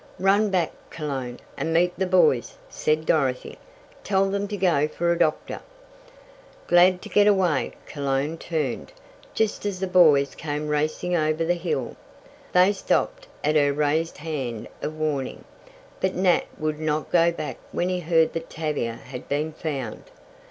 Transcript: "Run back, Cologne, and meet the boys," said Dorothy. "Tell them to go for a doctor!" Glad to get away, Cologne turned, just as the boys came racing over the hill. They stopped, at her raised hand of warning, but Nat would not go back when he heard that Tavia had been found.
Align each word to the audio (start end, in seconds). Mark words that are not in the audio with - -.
"Run 0.17 0.49
back, 0.49 0.71
Cologne, 0.89 1.37
and 1.55 1.71
meet 1.71 1.93
the 1.95 2.07
boys," 2.07 2.55
said 2.71 3.05
Dorothy. 3.05 3.59
"Tell 4.03 4.31
them 4.31 4.47
to 4.47 4.57
go 4.57 4.87
for 4.87 5.11
a 5.11 5.19
doctor!" 5.19 5.59
Glad 6.65 7.03
to 7.03 7.09
get 7.09 7.27
away, 7.27 7.73
Cologne 7.85 8.39
turned, 8.39 8.93
just 9.35 9.63
as 9.63 9.79
the 9.79 9.85
boys 9.85 10.33
came 10.33 10.69
racing 10.69 11.15
over 11.15 11.45
the 11.45 11.53
hill. 11.53 11.95
They 12.51 12.73
stopped, 12.73 13.27
at 13.43 13.55
her 13.55 13.71
raised 13.73 14.17
hand 14.17 14.67
of 14.81 14.97
warning, 14.97 15.43
but 15.99 16.15
Nat 16.15 16.45
would 16.57 16.79
not 16.79 17.11
go 17.11 17.31
back 17.31 17.57
when 17.71 17.87
he 17.89 17.99
heard 17.99 18.33
that 18.33 18.49
Tavia 18.49 18.93
had 18.95 19.29
been 19.29 19.53
found. 19.53 20.05